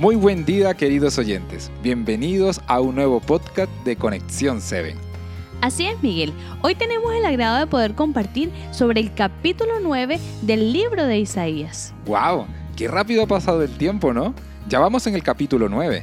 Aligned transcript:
Muy 0.00 0.16
buen 0.16 0.46
día 0.46 0.72
queridos 0.72 1.18
oyentes, 1.18 1.70
bienvenidos 1.82 2.62
a 2.68 2.80
un 2.80 2.94
nuevo 2.94 3.20
podcast 3.20 3.70
de 3.84 3.96
Conexión 3.96 4.62
7. 4.62 4.96
Así 5.60 5.84
es, 5.84 6.02
Miguel. 6.02 6.32
Hoy 6.62 6.74
tenemos 6.74 7.12
el 7.14 7.26
agrado 7.26 7.58
de 7.58 7.66
poder 7.66 7.94
compartir 7.94 8.50
sobre 8.70 9.02
el 9.02 9.12
capítulo 9.12 9.74
9 9.82 10.18
del 10.40 10.72
libro 10.72 11.04
de 11.04 11.18
Isaías. 11.18 11.92
¡Wow! 12.06 12.46
¡Qué 12.76 12.88
rápido 12.88 13.24
ha 13.24 13.26
pasado 13.26 13.62
el 13.62 13.76
tiempo, 13.76 14.14
¿no? 14.14 14.34
Ya 14.70 14.78
vamos 14.78 15.06
en 15.06 15.16
el 15.16 15.22
capítulo 15.22 15.68
9. 15.68 16.02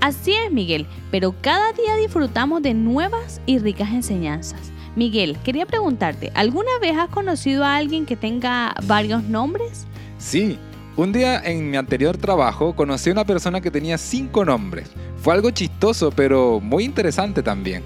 Así 0.00 0.32
es, 0.32 0.50
Miguel, 0.50 0.86
pero 1.10 1.34
cada 1.42 1.74
día 1.74 1.96
disfrutamos 1.96 2.62
de 2.62 2.72
nuevas 2.72 3.42
y 3.44 3.58
ricas 3.58 3.90
enseñanzas. 3.90 4.72
Miguel, 4.96 5.36
quería 5.44 5.66
preguntarte, 5.66 6.32
¿alguna 6.34 6.70
vez 6.80 6.96
has 6.96 7.10
conocido 7.10 7.62
a 7.62 7.76
alguien 7.76 8.06
que 8.06 8.16
tenga 8.16 8.74
varios 8.86 9.22
nombres? 9.24 9.86
Sí, 10.16 10.58
un 10.98 11.12
día 11.12 11.40
en 11.44 11.70
mi 11.70 11.76
anterior 11.76 12.16
trabajo 12.16 12.74
conocí 12.74 13.10
a 13.10 13.12
una 13.12 13.24
persona 13.24 13.60
que 13.60 13.70
tenía 13.70 13.96
cinco 13.98 14.44
nombres. 14.44 14.90
Fue 15.18 15.32
algo 15.32 15.52
chistoso, 15.52 16.10
pero 16.10 16.58
muy 16.60 16.82
interesante 16.82 17.40
también. 17.40 17.84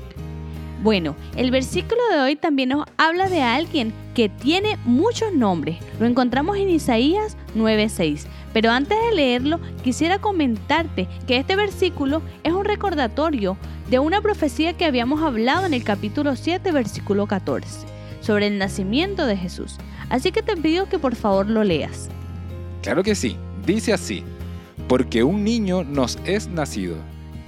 Bueno, 0.83 1.15
el 1.37 1.51
versículo 1.51 2.01
de 2.11 2.21
hoy 2.23 2.37
también 2.37 2.71
nos 2.71 2.87
habla 2.97 3.29
de 3.29 3.43
alguien 3.43 3.93
que 4.15 4.31
tiene 4.31 4.79
muchos 4.87 5.35
nombres. 5.35 5.77
Lo 6.01 6.07
encontramos 6.07 6.57
en 6.57 6.71
Isaías 6.71 7.37
9:6. 7.55 8.27
Pero 8.55 8.71
antes 8.71 8.97
de 9.11 9.15
leerlo, 9.15 9.61
quisiera 9.85 10.19
comentarte 10.19 11.07
que 11.27 11.37
este 11.37 11.55
versículo 11.55 12.23
es 12.45 12.55
un 12.55 12.65
recordatorio 12.65 13.59
de 13.91 13.99
una 13.99 14.23
profecía 14.23 14.73
que 14.73 14.87
habíamos 14.87 15.21
hablado 15.21 15.67
en 15.67 15.75
el 15.75 15.85
capítulo 15.85 16.35
7, 16.35 16.73
versículo 16.73 17.27
14, 17.27 17.87
sobre 18.23 18.47
el 18.47 18.57
nacimiento 18.57 19.27
de 19.27 19.37
Jesús. 19.37 19.77
Así 20.09 20.33
que 20.33 20.43
te 20.43 20.57
pido 20.57 20.89
que 20.89 20.99
por 20.99 21.15
favor 21.15 21.47
lo 21.47 21.63
leas. 21.63 22.09
Claro 22.83 23.03
que 23.05 23.15
sí, 23.15 23.37
dice 23.65 23.93
así, 23.93 24.25
porque 24.89 25.23
un 25.23 25.45
niño 25.45 25.85
nos 25.85 26.19
es 26.25 26.49
nacido, 26.49 26.97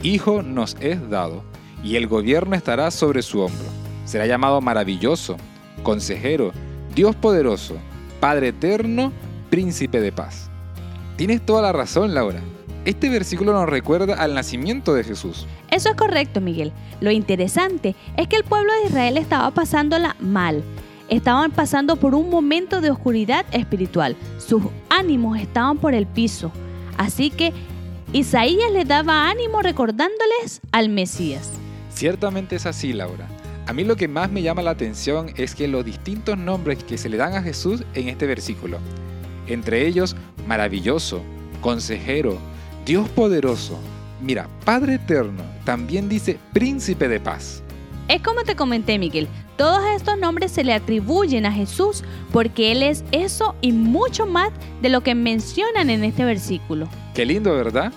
hijo 0.02 0.42
nos 0.42 0.76
es 0.80 1.10
dado, 1.10 1.42
y 1.82 1.96
el 1.96 2.06
gobierno 2.06 2.54
estará 2.54 2.90
sobre 2.90 3.20
su 3.22 3.40
hombro. 3.40 3.66
Será 4.04 4.26
llamado 4.26 4.60
maravilloso, 4.60 5.36
consejero, 5.82 6.52
Dios 6.94 7.16
poderoso, 7.16 7.76
Padre 8.20 8.48
eterno, 8.48 9.12
príncipe 9.50 10.00
de 10.00 10.12
paz. 10.12 10.50
Tienes 11.16 11.44
toda 11.44 11.62
la 11.62 11.72
razón, 11.72 12.14
Laura. 12.14 12.40
Este 12.84 13.08
versículo 13.08 13.52
nos 13.52 13.68
recuerda 13.68 14.14
al 14.14 14.34
nacimiento 14.34 14.94
de 14.94 15.04
Jesús. 15.04 15.46
Eso 15.70 15.88
es 15.88 15.96
correcto, 15.96 16.40
Miguel. 16.40 16.72
Lo 17.00 17.10
interesante 17.10 17.96
es 18.16 18.28
que 18.28 18.36
el 18.36 18.44
pueblo 18.44 18.72
de 18.74 18.88
Israel 18.88 19.16
estaba 19.16 19.50
pasándola 19.50 20.16
mal. 20.20 20.62
Estaban 21.08 21.50
pasando 21.50 21.96
por 21.96 22.14
un 22.14 22.30
momento 22.30 22.80
de 22.80 22.90
oscuridad 22.90 23.44
espiritual. 23.52 24.16
Sus 24.38 24.62
ánimos 24.94 25.38
estaban 25.38 25.78
por 25.78 25.94
el 25.94 26.06
piso. 26.06 26.52
Así 26.96 27.30
que 27.30 27.52
Isaías 28.12 28.70
les 28.72 28.86
daba 28.86 29.28
ánimo 29.28 29.60
recordándoles 29.60 30.60
al 30.70 30.88
Mesías. 30.88 31.50
Ciertamente 31.92 32.56
es 32.56 32.66
así, 32.66 32.92
Laura. 32.92 33.28
A 33.66 33.72
mí 33.72 33.82
lo 33.82 33.96
que 33.96 34.08
más 34.08 34.30
me 34.30 34.42
llama 34.42 34.62
la 34.62 34.70
atención 34.70 35.30
es 35.36 35.54
que 35.54 35.66
los 35.68 35.84
distintos 35.84 36.38
nombres 36.38 36.84
que 36.84 36.96
se 36.96 37.08
le 37.08 37.16
dan 37.16 37.34
a 37.34 37.42
Jesús 37.42 37.82
en 37.94 38.08
este 38.08 38.26
versículo, 38.26 38.78
entre 39.48 39.86
ellos 39.86 40.14
maravilloso, 40.46 41.22
consejero, 41.60 42.38
Dios 42.86 43.08
poderoso, 43.08 43.78
mira, 44.20 44.48
Padre 44.64 44.94
eterno, 44.94 45.42
también 45.64 46.08
dice 46.08 46.38
príncipe 46.52 47.08
de 47.08 47.20
paz. 47.20 47.63
Es 48.08 48.20
como 48.20 48.42
te 48.44 48.54
comenté, 48.54 48.98
Miguel, 48.98 49.28
todos 49.56 49.82
estos 49.96 50.18
nombres 50.18 50.52
se 50.52 50.62
le 50.62 50.74
atribuyen 50.74 51.46
a 51.46 51.52
Jesús 51.52 52.04
porque 52.32 52.70
Él 52.72 52.82
es 52.82 53.04
eso 53.12 53.54
y 53.62 53.72
mucho 53.72 54.26
más 54.26 54.50
de 54.82 54.90
lo 54.90 55.02
que 55.02 55.14
mencionan 55.14 55.88
en 55.88 56.04
este 56.04 56.24
versículo. 56.24 56.88
Qué 57.14 57.24
lindo, 57.24 57.54
¿verdad? 57.54 57.92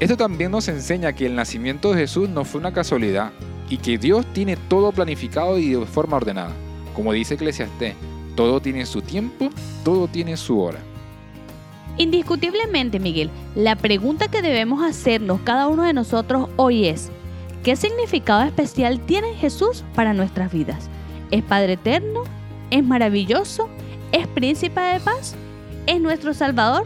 Esto 0.00 0.16
también 0.16 0.50
nos 0.50 0.68
enseña 0.68 1.12
que 1.12 1.26
el 1.26 1.34
nacimiento 1.34 1.92
de 1.92 2.00
Jesús 2.00 2.28
no 2.28 2.44
fue 2.44 2.60
una 2.60 2.72
casualidad 2.72 3.32
y 3.68 3.76
que 3.76 3.98
Dios 3.98 4.24
tiene 4.32 4.56
todo 4.56 4.90
planificado 4.92 5.58
y 5.58 5.70
de 5.70 5.86
forma 5.86 6.16
ordenada. 6.16 6.52
Como 6.94 7.12
dice 7.12 7.34
Eclesiastés, 7.34 7.94
todo 8.34 8.60
tiene 8.60 8.86
su 8.86 9.02
tiempo, 9.02 9.50
todo 9.84 10.08
tiene 10.08 10.36
su 10.36 10.60
hora. 10.60 10.78
Indiscutiblemente, 11.98 12.98
Miguel, 12.98 13.30
la 13.54 13.76
pregunta 13.76 14.28
que 14.28 14.40
debemos 14.40 14.82
hacernos 14.82 15.40
cada 15.44 15.68
uno 15.68 15.82
de 15.82 15.92
nosotros 15.92 16.48
hoy 16.56 16.86
es, 16.86 17.10
¿qué 17.62 17.76
significado 17.76 18.42
especial 18.42 19.00
tiene 19.00 19.34
Jesús 19.34 19.84
para 19.94 20.12
nuestras 20.12 20.52
vidas? 20.52 20.88
¿Es 21.30 21.42
Padre 21.42 21.74
Eterno? 21.74 22.24
¿Es 22.70 22.84
maravilloso? 22.84 23.68
¿Es 24.10 24.26
Príncipe 24.26 24.80
de 24.80 25.00
paz? 25.00 25.34
¿Es 25.86 26.00
nuestro 26.00 26.34
Salvador? 26.34 26.84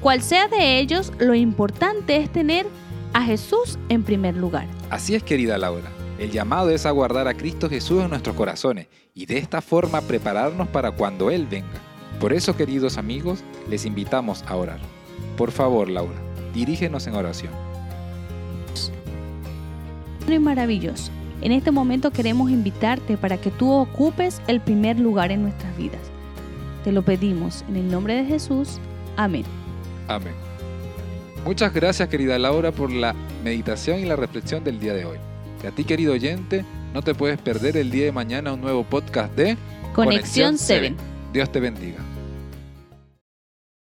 Cual 0.00 0.22
sea 0.22 0.48
de 0.48 0.78
ellos, 0.78 1.12
lo 1.18 1.34
importante 1.34 2.16
es 2.16 2.30
tener 2.30 2.66
a 3.12 3.22
Jesús 3.22 3.78
en 3.88 4.02
primer 4.02 4.36
lugar. 4.36 4.66
Así 4.90 5.14
es, 5.14 5.22
querida 5.22 5.58
Laura. 5.58 5.90
El 6.18 6.30
llamado 6.30 6.70
es 6.70 6.84
a 6.84 6.90
guardar 6.90 7.28
a 7.28 7.34
Cristo 7.34 7.68
Jesús 7.68 8.02
en 8.02 8.10
nuestros 8.10 8.36
corazones 8.36 8.88
y 9.14 9.26
de 9.26 9.38
esta 9.38 9.62
forma 9.62 10.02
prepararnos 10.02 10.68
para 10.68 10.90
cuando 10.90 11.30
Él 11.30 11.46
venga. 11.46 11.80
Por 12.20 12.32
eso, 12.32 12.56
queridos 12.56 12.98
amigos, 12.98 13.42
les 13.68 13.86
invitamos 13.86 14.44
a 14.46 14.56
orar. 14.56 14.80
Por 15.36 15.50
favor, 15.50 15.88
Laura, 15.88 16.20
dirígenos 16.52 17.06
en 17.06 17.14
oración. 17.14 17.69
Y 20.32 20.38
maravilloso. 20.38 21.10
En 21.42 21.52
este 21.52 21.70
momento 21.70 22.10
queremos 22.10 22.50
invitarte 22.50 23.16
para 23.16 23.38
que 23.38 23.50
tú 23.50 23.70
ocupes 23.70 24.40
el 24.46 24.60
primer 24.60 24.98
lugar 24.98 25.32
en 25.32 25.42
nuestras 25.42 25.76
vidas. 25.76 26.00
Te 26.84 26.92
lo 26.92 27.02
pedimos 27.02 27.64
en 27.68 27.76
el 27.76 27.90
nombre 27.90 28.14
de 28.14 28.24
Jesús. 28.24 28.78
Amén. 29.16 29.44
Amén. 30.08 30.34
Muchas 31.44 31.72
gracias 31.72 32.08
querida 32.08 32.38
Laura 32.38 32.72
por 32.72 32.90
la 32.90 33.14
meditación 33.42 34.00
y 34.00 34.04
la 34.04 34.16
reflexión 34.16 34.62
del 34.62 34.78
día 34.78 34.92
de 34.92 35.06
hoy. 35.06 35.18
Y 35.62 35.66
a 35.66 35.70
ti 35.70 35.84
querido 35.84 36.12
oyente, 36.12 36.64
no 36.92 37.02
te 37.02 37.14
puedes 37.14 37.38
perder 37.38 37.76
el 37.76 37.90
día 37.90 38.06
de 38.06 38.12
mañana 38.12 38.52
un 38.52 38.60
nuevo 38.60 38.84
podcast 38.84 39.34
de 39.34 39.56
Conexión 39.94 40.58
7. 40.58 40.94
Dios 41.32 41.50
te 41.50 41.60
bendiga. 41.60 42.09